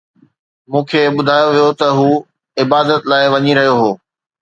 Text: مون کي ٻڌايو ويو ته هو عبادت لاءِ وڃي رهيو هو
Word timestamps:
مون 0.69 0.83
کي 0.89 1.01
ٻڌايو 1.15 1.47
ويو 1.53 1.69
ته 1.79 1.87
هو 1.97 2.09
عبادت 2.61 3.01
لاءِ 3.11 3.23
وڃي 3.33 3.51
رهيو 3.57 3.73
هو 3.81 3.91